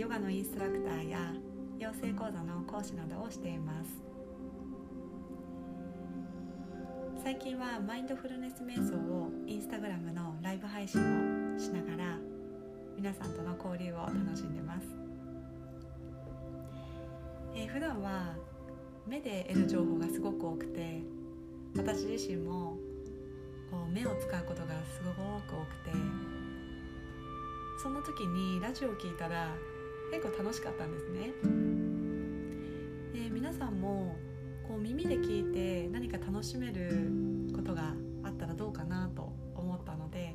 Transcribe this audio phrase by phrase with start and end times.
[0.00, 1.18] ヨガのインストラクターや
[1.78, 3.90] 養成講座の講師などをしています。
[7.22, 11.02] 最近はマインドフルネス瞑想をインスタグラムのライブ配信
[11.54, 12.16] をしながら
[12.96, 14.86] 皆さんとの交流を楽しんでます、
[17.54, 18.34] えー、普段は
[19.06, 21.02] 目で得る情報がすごく多くて
[21.76, 22.78] 私自身も
[23.70, 25.90] こう目を使うことがすごく多くて
[27.82, 29.50] そんな時にラジオを聞いたら
[30.10, 31.32] 結構楽しかったんですね。
[33.12, 34.16] で皆さんも
[34.66, 37.10] こう耳で聞いて何か楽しめる
[37.54, 40.34] ことがあったらどうかなと思ったので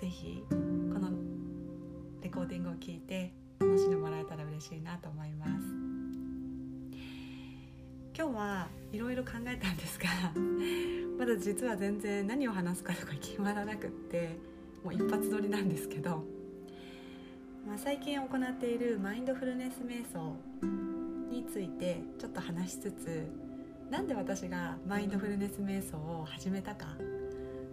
[0.00, 1.10] 是非この
[2.22, 5.50] レコーディングを聞いて楽しんでもらえたら嬉しいなと思います。
[8.16, 10.08] 今日はいろいろ考えたんですが
[11.18, 14.38] まだ実は全然何を話すかとか決まらなくって
[14.84, 16.22] もう一発撮りなんですけど、
[17.66, 20.36] まあ、最近行っているマインドフルネス瞑想
[21.30, 23.26] についてちょっと話しつつ
[23.90, 26.86] なんで私がマインドフルネス瞑想を始めたか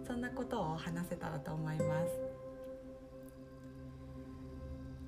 [0.06, 2.32] そんなことを話せたらと思います。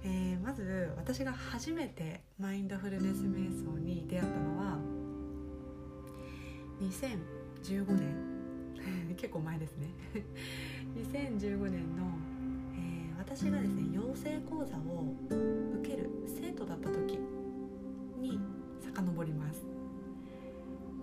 [0.06, 4.78] えー、まず私が初めてマインドフルネス瞑想に出会ったのは
[6.82, 9.88] 2015年 結構前ですね
[10.94, 12.06] 2015年の、
[13.26, 15.14] 私がですね養成講座を
[15.80, 17.18] 受ける生徒だった時
[18.20, 18.38] に
[18.80, 19.64] 遡ります。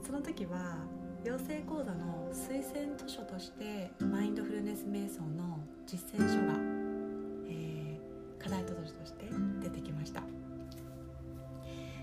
[0.06, 0.78] その時は
[1.26, 6.54] 養成講座の推薦図書としてマインドフルネス瞑想の実践書が、
[7.48, 9.26] えー、課題図書として
[9.62, 10.22] 出てきました。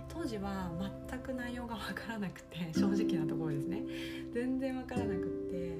[0.09, 0.71] 当時は
[1.09, 3.85] 全く内容が分からなくて 正直なところですね。
[4.33, 5.79] 全然分からなくって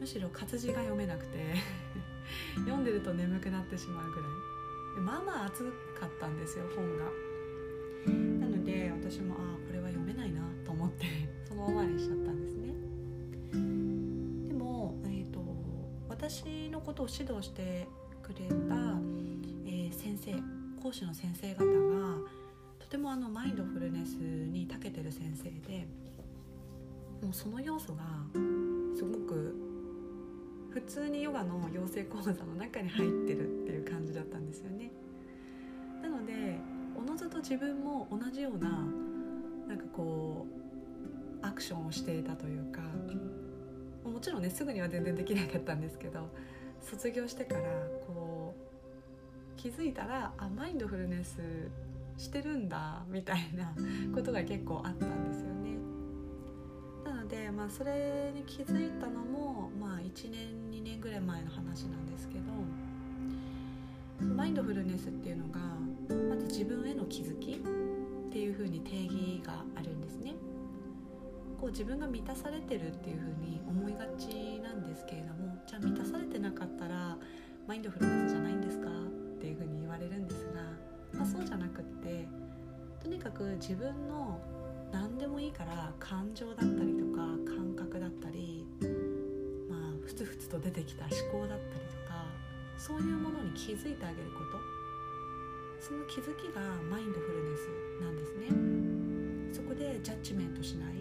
[0.00, 1.54] むしろ活字が読めなくて。
[2.66, 4.30] 読んでると眠くなってしまうぐらい。
[5.00, 5.64] まあまあ熱
[5.98, 7.04] かったんですよ本が。
[8.46, 11.06] なので私もああこれは読めないなと思って
[11.46, 12.74] そのままにしちゃったんですね。
[14.48, 15.40] でも、えーと、
[16.08, 17.86] 私のことを指導して
[18.22, 18.98] くれた、
[19.66, 20.34] えー、先生
[20.82, 22.18] 講師の先生方が
[22.78, 25.86] とてもあのマインドフルネスに長けてる先生で
[27.22, 28.02] もうその要素が
[28.96, 29.69] すごく
[30.70, 34.90] 普通にヨガの養成講座の中に入ってるっていう感じだったんですよね。
[36.02, 36.58] なので
[36.96, 38.70] おのずと自分も同じような
[39.68, 40.46] なんかこ
[41.42, 42.80] うアクションをしていたというか
[44.04, 46.28] もちろんねすぐには全然できなかったんですけど
[46.80, 47.62] 卒業してから
[48.06, 48.54] こ
[49.56, 51.40] う気づいたらあマインドフルネス
[52.16, 53.72] してるんだみたいな
[54.14, 55.78] ことが結構あったんですよね。
[57.30, 62.40] で、まあ、それに気づいたのも、まあ、1年2年ぐらい前の話なんですけど
[64.34, 65.60] マインドフルネスっていうのが
[66.28, 70.34] まず自分への気づきっていうふうに定義があるんですね。
[71.60, 77.18] こう自分が満たされてるっていうふうに思いがちなんですけれどもじゃあ満たされてなかったら
[77.66, 78.92] マインドフルネスじゃないんですかっ
[79.40, 80.62] ていうふうに言われるんですが、
[81.18, 82.26] まあ、そうじゃなくって
[83.02, 84.40] とにかく自分の
[84.92, 88.66] 何でもいいから感情だったりとか感覚だったり
[89.68, 92.26] まあふつふつと出てきた思考だったりとか
[92.76, 94.80] そういうものに気づいてあげること。
[95.80, 97.70] その気づきがマインドフルネス
[98.02, 98.48] なんですね。
[99.50, 100.94] そこでジャッジメントしない。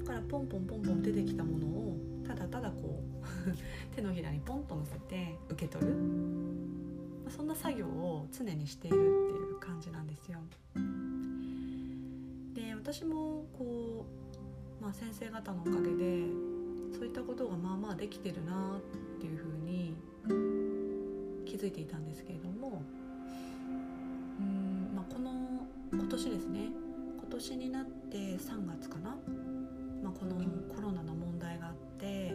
[0.00, 1.96] だからポンポンポンポン出てきたものを
[2.26, 3.26] ただただこう
[3.96, 5.92] 手のひらにポンと乗せて受け取る。
[7.30, 10.38] そんな作業を常にしているっていう感じなんですよ。
[12.90, 14.06] 私もこ
[14.80, 16.24] う、まあ、先生方のおかげで
[16.96, 19.94] そういったことがまあまあできてるなっていうふうに
[21.44, 22.82] 気づいていたんですけれども
[24.40, 26.70] うん、まあ、この今年ですね
[27.18, 29.10] 今年になって3月かな、
[30.02, 30.36] まあ、この
[30.74, 32.34] コロナの問題があって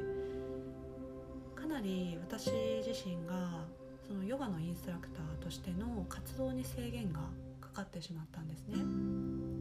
[1.55, 2.51] かなり私
[2.85, 3.65] 自身が
[4.07, 7.21] そのヨガのインストラクターとしての活動に制限が
[7.59, 9.52] かかってしまったんですね。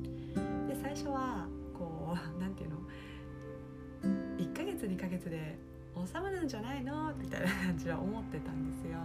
[0.82, 1.46] 最初は
[1.76, 5.58] こう 何て言うの？1ヶ月2ヶ月で
[5.94, 7.14] 収まるんじゃないの？
[7.14, 8.98] みたいな感じは思ってたんですよ。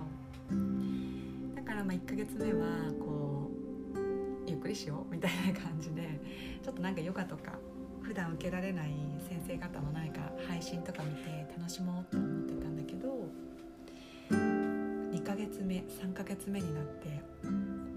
[1.55, 2.67] だからまあ1ヶ月目は
[2.99, 3.51] こ
[3.95, 5.11] うゆっくりしよう。
[5.13, 6.19] みたいな感じで
[6.63, 7.59] ちょっとなんかヨガとか
[8.01, 8.93] 普段受けられない
[9.27, 13.27] 先生方の何か配信とか見て楽しもうと思ってたんだけど
[14.31, 17.21] 2ヶ月目3ヶ月目になって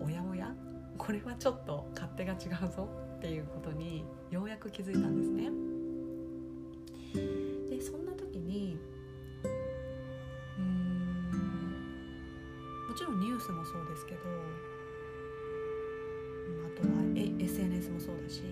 [0.00, 0.52] おやおや？
[0.98, 2.88] これはちょっと勝手が違うぞ。
[3.20, 5.50] っていうことにようやく気づいたんですね。
[7.68, 8.78] でそんな時に
[10.56, 11.30] うん
[12.88, 14.20] もちろんニュースもそうですけど
[16.64, 16.94] あとは
[17.38, 18.42] SNS もそうだし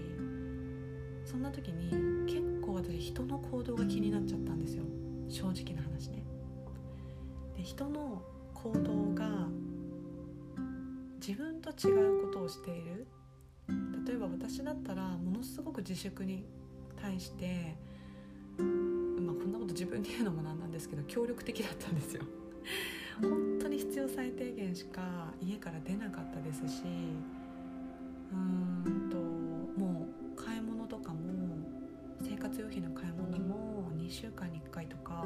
[1.25, 1.91] そんな時に
[2.27, 4.83] 結構私人の行動が気になっちゃったんですよ
[5.31, 6.23] 正直な話ね。
[7.57, 8.23] で人の
[8.53, 9.49] 行動が
[11.27, 13.07] 自分と違うことをしている
[14.31, 16.45] 私だったらものすごく自粛に
[17.01, 17.77] 対して
[18.59, 22.23] まあこんなこと自分で言うのもなんなんですけど協力的だったんですよ。
[23.21, 26.85] 本当に必要最低限しか家から出なかったですし
[28.33, 29.17] うーんと
[29.81, 31.19] もう買い物とかも
[32.23, 35.25] 生活用品の買い物も2週間に1回とか、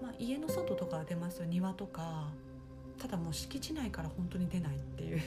[0.00, 1.46] まあ、家の外とか出ますよ。
[1.46, 2.32] 庭とか。
[2.98, 5.20] ただもう敷地内から本当に出ないっていう。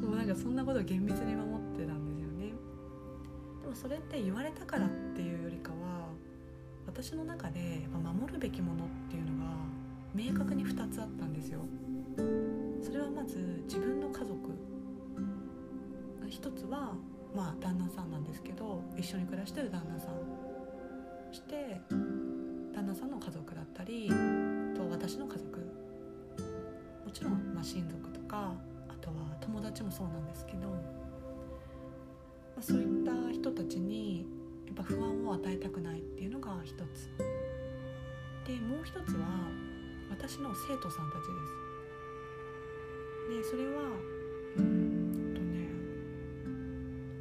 [0.00, 2.52] もうなんかそんなことを厳密に守ってたんですよね。
[3.62, 6.08] でもそれって言われたからっていうよりかは
[6.86, 9.52] 私の中で守るべきものっていうのが
[10.14, 11.60] 明確に2つあったんですよ。
[12.82, 14.36] それはまず自分の家族。
[16.28, 16.94] 一つは
[17.36, 20.10] まあ旦那さんなんですけど一緒に暮らしてる旦那さん。
[21.28, 21.80] そして
[22.74, 24.08] 旦那さんの家族だったり
[24.74, 25.60] と私の家族。
[27.04, 28.54] もちろん、まあ、親族とか
[29.02, 30.76] とは友達もそうなんですけど、ま
[32.58, 34.26] あ、そういった人たちに
[34.66, 37.10] やっぱ不安を与えたくないっていうのが一つ。
[38.46, 39.48] でもう一つは
[40.10, 41.62] 私の生徒さんたちです。
[43.28, 43.82] でそれは
[44.56, 45.68] うんとね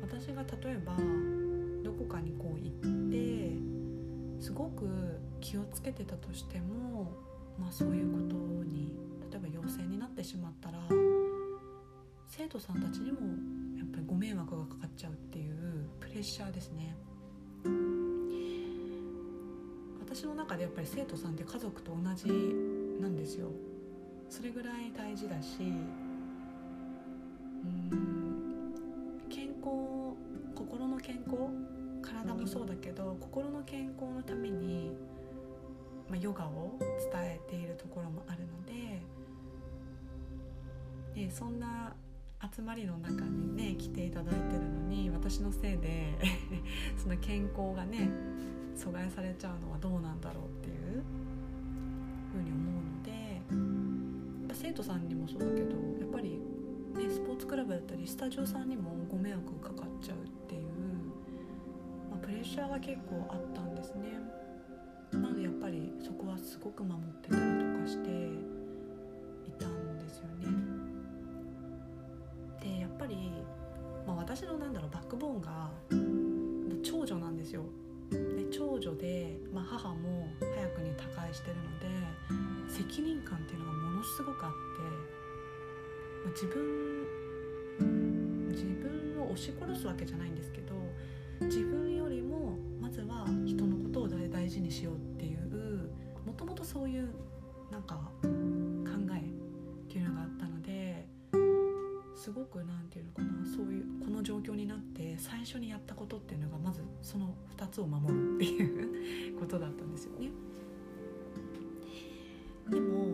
[0.01, 0.95] 私が例えば
[1.83, 4.87] どこかにこう行ってすごく
[5.39, 7.11] 気をつけてたとしても
[7.59, 8.91] まあそういうことに
[9.31, 10.79] 例えば陽性になってしまったら
[12.51, 13.19] 徒さんたちにも
[13.77, 16.93] やっぱりご迷惑がかかっちゃうっていうプレッシャーですね。
[20.01, 22.27] 私の中でやっぱり生徒さんって家族と同じ
[22.99, 23.47] なんですよ。
[24.29, 25.61] それぐらい大事だし
[27.63, 28.73] うん
[29.29, 30.15] 健康
[30.55, 31.37] 心の健康
[32.01, 34.91] 体もそうだけど心の健康のために、
[36.09, 36.89] まあ、ヨガを伝
[37.21, 39.01] えているところもあるので
[41.27, 41.93] でそんな
[42.53, 46.13] 集まりの中にね来ていただいてるのに私のせいで
[47.01, 48.09] その健康がね
[48.75, 51.01] 阻害されちゃうのはどうなんだろうっていう
[52.33, 53.41] ふうに思うので
[54.53, 56.39] 生徒さんにもそうだけどやっぱり、
[56.95, 60.61] ね、スポーツクラブだったりスタジオさんにもご迷惑かかっちゃうっていう、
[62.09, 64.19] まあ、プレッシャーが結構あったんですね。
[65.13, 68.50] なのでやっぱりそこはすごく守ってたりとかして
[74.33, 75.69] 私のなんだろうバックボーンが
[76.81, 77.63] 長女なんですよ。
[78.11, 84.57] で長女で、まあ、母も早くに他界してるので責任感っていうのがものすごくあって、
[86.23, 87.05] まあ、自分
[88.51, 90.75] 自分を押し殺すわけじゃないんですけど
[91.41, 95.89] 自分よりもまずは人のことを大事にしようっていう
[96.25, 97.09] もともとそういう
[97.69, 97.99] なんか
[102.21, 110.29] すごく何て言うのかなそういうこの状況になって最初にやったことっていうのがまずその2つを守るっていうことだったんですよね。
[112.69, 113.07] でも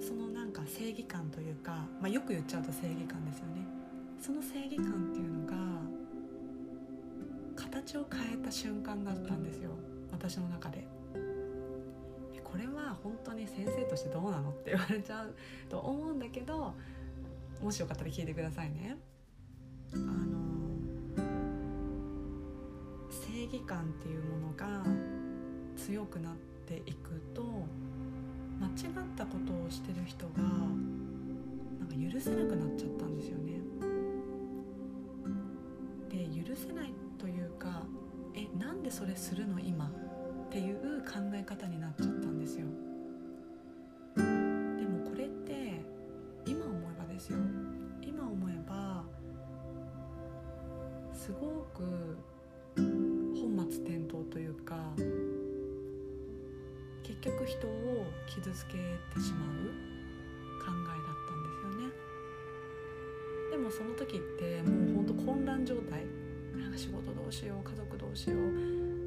[0.00, 3.66] そのなんか正義感というか、まあ、よく言っちゃうと正義感ですよね。
[4.18, 5.54] その正義感っていうのが
[7.56, 9.72] 形を変えた瞬間があったんですよ
[10.10, 10.86] 私の中で。
[12.42, 15.34] これは本当に先生としてどうなのって言われちゃう
[15.68, 16.72] と思うんだけど
[17.64, 18.98] もしよかったら聞いてくださいね。
[19.94, 20.04] あの
[23.10, 24.84] 正義感っていうものが
[25.74, 27.42] 強くなっていくと
[28.60, 28.74] 間違っ
[29.16, 33.54] たことをしてる人がなんか許せなくなっちゃったんですよね。
[36.10, 37.86] で許せないというか
[38.34, 39.86] えなんでそれするの今？
[39.86, 42.66] っていう考え方になっちゃったんですよ。
[63.64, 66.04] もその時ってもうほんと混乱状態。
[66.54, 68.38] なんか仕事どうしよう家族どうしよう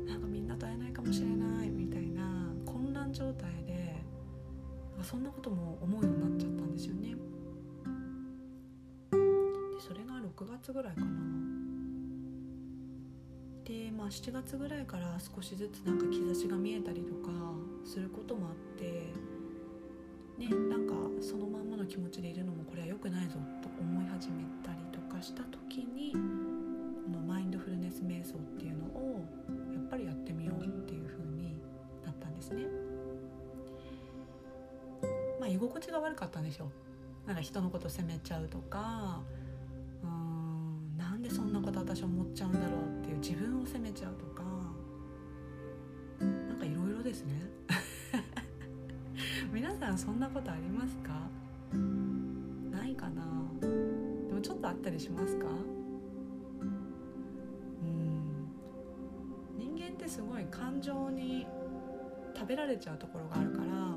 [0.06, 2.24] なんかみんなと会えないかもしれないみたいな
[2.66, 3.96] 混乱状態で
[5.04, 7.16] そんなことも思うようになっちゃったんですよね。
[9.12, 11.08] でそれが6月ぐらいかな。
[13.64, 17.30] でまあ7月ぐらいから少しずつなんか兆しが見えたりとか
[17.86, 19.14] することもあって
[20.38, 26.20] ねなんかそのまんまの気持ちでいるのもこれは良くないぞと思い始めたりとかした時にこ
[27.12, 29.26] のマインドフルネス瞑想っていうのを
[29.74, 31.60] やっぱりやってみようっていう風に
[32.06, 32.66] なったんですね。
[35.40, 37.28] まあ居心地が悪かったんでしょう。
[37.28, 39.22] なんか人のこと責めちゃうとか
[40.04, 44.44] うーんなんでそんなこと私思っちゃうんだろうっていう自分を責めちゃうとか
[46.22, 47.34] なんかいろいろですね。
[49.52, 51.14] 皆さんそんなことありますか？
[52.72, 53.24] ないかな？
[54.28, 55.46] でもちょっとあったりしますか？
[57.82, 58.48] うん。
[59.58, 61.48] 人間ってすごい感情に
[62.36, 63.96] 食べられちゃうところがあるから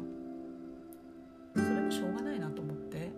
[1.62, 3.10] それもしょうがないなと思って。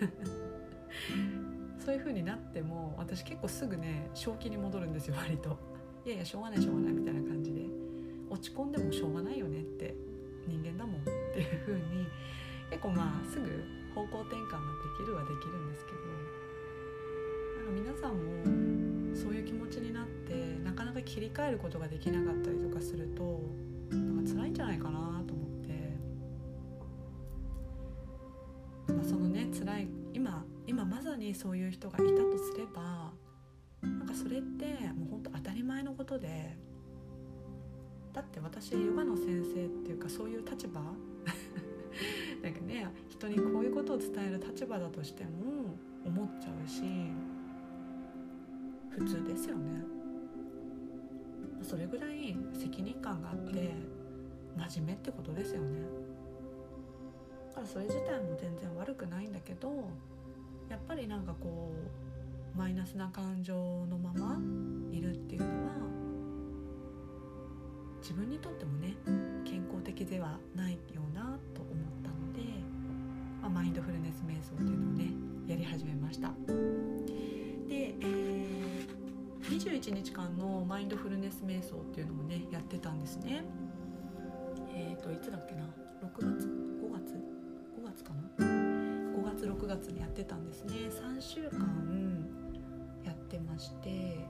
[1.84, 5.58] そういう風になっても私結構すぐね正気に戻るんですよ割と。
[6.06, 7.60] いやいやしょうがないしょうがないみたいな感じで。
[8.30, 9.96] 落ち込んでもしょうがないよねって
[10.46, 11.04] 人間だもんっ
[11.34, 12.06] ていう風に
[12.70, 13.46] 結構まあすぐ
[13.94, 14.58] 方向転換が
[14.98, 15.98] できるはできるんですけど
[17.56, 23.42] なんか皆さんもそういう気持ちになってなかなか切り替えることができなかったりとかすると
[23.90, 24.90] なんか辛いんじゃないかな
[25.26, 25.48] と思っ
[28.86, 33.10] て、まあ、そのね辛い今今まさにそういう人がいたとすれば
[33.82, 36.56] なんかそれってもう本当当たり前のことで
[38.12, 40.80] だって私ヨガの先生っていうかそういう立場？
[42.42, 45.30] なんかね人にこういうことを伝える立場だとしても
[46.04, 46.82] 思っちゃうし
[48.90, 49.84] 普通ですよね。
[51.62, 53.74] それぐらい責任感があって
[54.56, 55.80] 真面目ってことですよね。
[57.50, 59.90] だからそれ自体も全然悪くないんだけど
[60.68, 61.72] やっぱりなんかこ
[62.54, 63.54] うマイナスな感情
[63.86, 64.40] のまま
[64.90, 65.89] いるっていうのは
[68.10, 68.96] 自分にとってもね
[69.44, 72.42] 健康的ではないよなと思ったので、
[73.40, 75.12] まあ、マインドフルネス瞑想っていうのをね
[75.46, 76.30] やり始めました。
[77.68, 83.44] で、えー、21日間のマインドフルネス瞑想っていうのもねやってたんですね。
[84.74, 85.62] えっ、ー、といつだっけな
[86.02, 87.14] ？6月？5月
[87.78, 90.72] ？5月かな？5月6月にやってたんですね。
[90.90, 92.26] 3週間
[93.04, 94.26] やってまして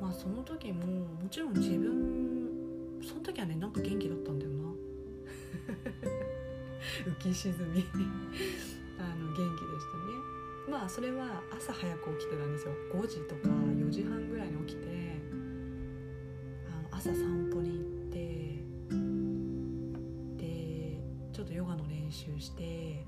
[0.00, 2.45] まあその時ももちろん自分
[3.06, 4.64] その時はねなんか元気だったんだよな。
[7.06, 7.84] 浮き沈み。
[8.98, 9.44] あの元気で
[9.78, 10.04] したね。
[10.68, 12.72] まあそれは朝早く起きてたんですよ。
[12.92, 15.20] 5時とか4時半ぐらいに起きて
[16.68, 18.64] あの朝散歩に行って
[20.36, 21.00] で
[21.32, 23.06] ちょっとヨガの練習して、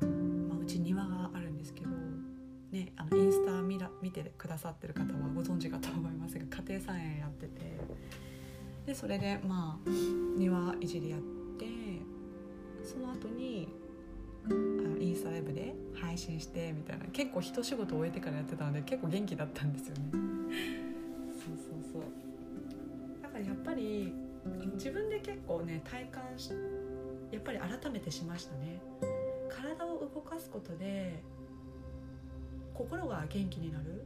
[0.00, 1.90] まあ、うち庭があるんですけど
[2.70, 7.80] ね、あのインスタ見ら見てくださってる方はご存知かと思いますが家庭菜園やってて
[8.90, 9.90] でそれでまあ
[10.36, 11.20] 庭いじりやっ
[11.60, 11.64] て
[12.82, 13.68] その後に
[14.46, 14.48] あ
[15.00, 20.02] インスタライブで配信してみたいな結構一仕事終えてからやってたので結構元気だったんですよね。
[20.10, 22.02] そうそうそう
[23.22, 24.12] だからやっぱり
[24.74, 26.50] 自分で結構ね体感し
[27.30, 28.80] やっぱり改めてしましたね。
[29.48, 31.22] 体を動かすことで
[32.74, 34.04] 心が元気になる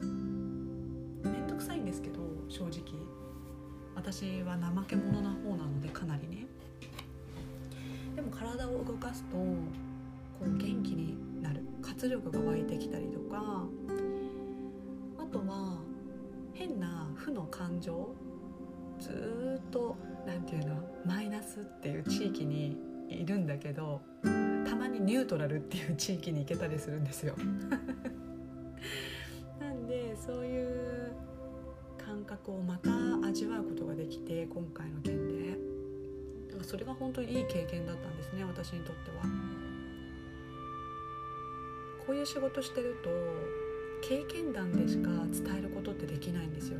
[0.00, 3.22] 面倒くさいんですけど正直
[3.94, 6.46] 私は怠け者な方なのでかなりね。
[8.16, 9.46] でも体を動かすとこ
[10.42, 11.62] う元気になる。
[11.80, 13.64] 活力が湧いてきたりとか。
[15.18, 15.78] あとは
[16.52, 18.14] 変な負の感情。
[19.00, 19.96] ずっと
[20.26, 22.76] 何て言うのマイナスっていう地域に
[23.08, 27.34] いるんだけどたまにニュートラルっていう地域に行けたりするんですよ。
[29.60, 30.81] なんでそういう
[32.22, 32.90] 感覚をまた
[33.26, 35.50] 味わうことができて今回の件で。
[36.48, 39.24] だからそれが本当にいい経験だったんですね私にとっては。
[42.06, 43.10] こういう仕事してると
[44.06, 46.78] 経験談でしか伝えることってできないんですよ。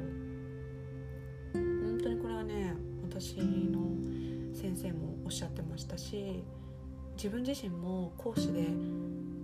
[1.55, 3.97] 本当にこれはね私の
[4.55, 6.45] 先生もおっしゃってましたし
[7.17, 8.69] 自分自身も講師で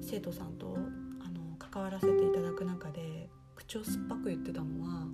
[0.00, 0.76] 生徒さんと
[1.25, 5.09] あの関わらせていただく中で口を酸っぱく言ってたのは、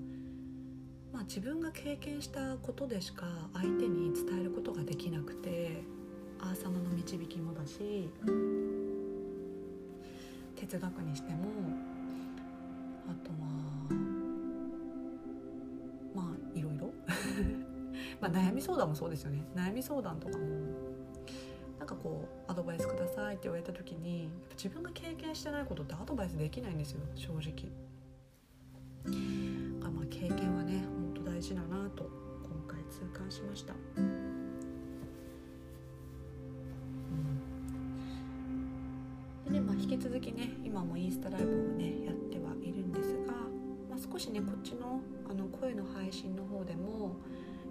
[1.15, 5.85] まあ、自分が経験したことでしか相手に伝えることができなくて
[6.41, 8.11] アーサナの導きもだし
[10.57, 11.45] 哲学にしても
[13.09, 13.37] あとは
[16.17, 16.93] まあいろいろ。
[18.21, 19.45] まあ悩み相談もそうですよね。
[19.55, 20.45] 悩み相談とかも
[21.79, 27.71] なんかこうアドバイスくださいって言われた時に自分が経験してないことってアドバイスできないんですよ正直。
[29.95, 30.64] まあ経験は
[31.45, 32.09] 事だなと
[32.43, 34.49] 今回痛感しました、うん、
[39.45, 43.35] でねまあ、引き続きね今もインスタライブをねやってはいるんですが、
[43.91, 47.17] まあ、少しねこっちのあの声の配信の方でも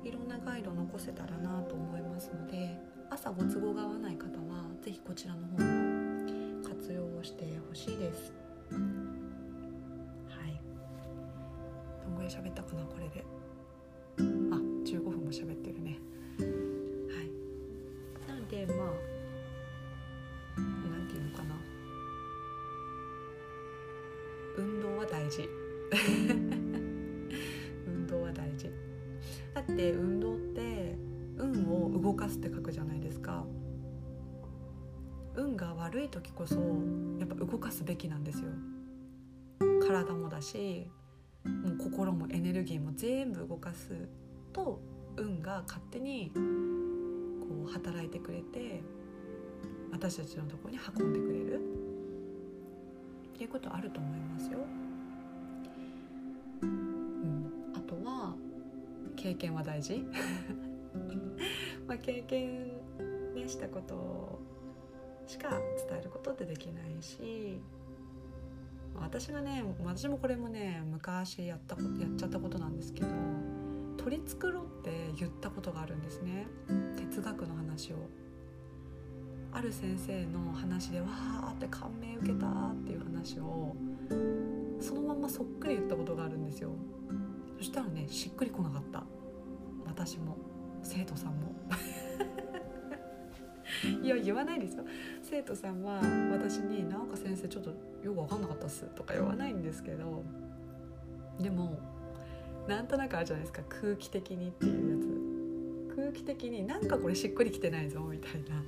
[0.04, 2.78] いろんなガイド残せたらなと思いますので
[3.10, 6.30] 朝ご都合が合わない方は是非こちらの方も
[6.64, 8.32] 活用をしてほしいです。
[8.70, 9.14] どん
[12.26, 13.24] い喋ったかなこれで。
[24.58, 25.50] 運動は大事。
[27.88, 28.70] 運動は大事。
[29.54, 30.96] だって運動って
[31.38, 33.46] 運を動かすって書くじゃないですか。
[35.36, 36.56] 運が悪い時こそ
[37.20, 38.50] やっぱ動かすべきなんですよ。
[39.82, 40.88] 体もだし
[41.44, 44.08] もう心もエネルギーも全部動かす
[44.54, 44.80] と
[45.18, 46.40] 運が勝手にこ
[47.68, 48.82] う働いてくれて
[49.92, 51.83] 私たちのところに運んでくれる
[53.44, 54.60] っていうことあると思いますよ。
[56.62, 58.34] うん、あとは
[59.18, 60.06] 経験は大事。
[61.86, 62.72] まあ経験
[63.36, 64.40] ねしたこと
[65.28, 65.50] しか
[65.90, 67.60] 伝えることってできないし
[68.96, 73.08] 私がね私もこれもね昔やったことやっちゃったことなんですけど
[73.98, 76.48] 取り繕って言ったことがあるんですね。
[76.98, 77.98] 哲学の話を。
[79.54, 83.76] ある先生の話でわーって感銘受けたっていう話を
[84.80, 86.72] そのままそっくり言ったことがあるんですよ。
[87.58, 89.04] そしたらねしっくりこなかった。
[89.86, 90.38] 私も。
[90.82, 91.56] 生徒さんも。
[94.04, 94.86] いや言わないですよ。
[95.22, 97.70] 生徒さんは私に「なんか先生ちょっと
[98.04, 100.24] よく分かんなかったっす」とか言わないんですけど
[101.40, 101.80] でも
[102.68, 103.62] なんとなくあるじゃないですか。
[103.70, 105.96] 空気的にっていうやつ。
[105.96, 108.64] 空気的になんかこれしっくりきてないぞみたいな。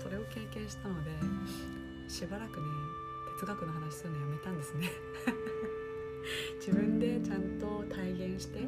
[0.00, 1.10] それを経験したので
[2.08, 2.66] しばらくね
[3.40, 4.90] 哲学の話するのやめたんですね。
[6.58, 8.66] 自分でちゃんと体現して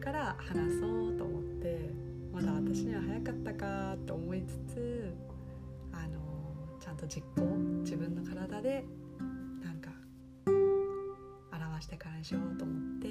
[0.00, 1.90] から話そうと思って
[2.32, 5.14] まだ私には早かったかと思いつつ
[5.92, 7.44] あのちゃんと実行
[7.80, 8.84] 自分の体で
[9.64, 9.90] なんか
[11.52, 13.08] 表してからにしようと思って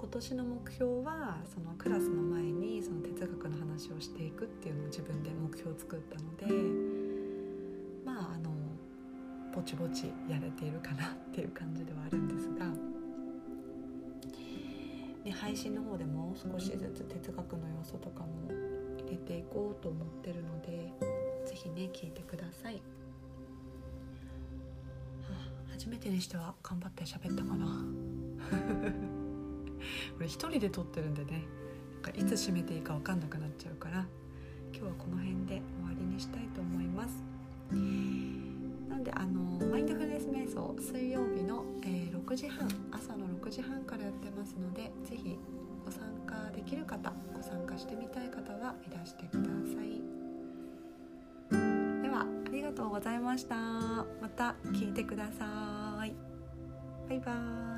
[0.00, 6.46] 今年の目標はそのクラスの前にその哲学の話をしていくっていうのを自分で目標を作ったので
[8.02, 8.50] まああの
[9.54, 12.66] ぼちぼちやれているかなっていう感じではあるんですが。
[15.22, 18.28] ね、配信の方でも少しずつ哲学の要素とかも
[19.04, 20.90] 入れていこうと思ってるので
[21.44, 22.80] 是非ね聞いてください、は
[25.68, 29.19] あ、初めてにしては頑張って喋ったかな
[30.14, 31.46] これ一人で撮ってるんでね。
[32.02, 34.06] なんかいつ締めていいか分かんなくなっちゃうから。
[34.72, 37.22] 今日はこの辺で終わりにしたいと思います。
[38.88, 45.38] なんであのマインドフルネス瞑想水曜日の、えー、6時半朝の6時半からやってますので是非
[45.84, 50.00] ご参加できる方ご参加してみたい方はいらしてください。
[52.02, 53.54] ではありがとうございました。
[53.56, 56.14] また聞いてください。
[57.08, 57.69] バイバーイ。